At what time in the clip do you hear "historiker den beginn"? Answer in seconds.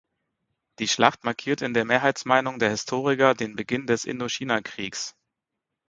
2.71-3.85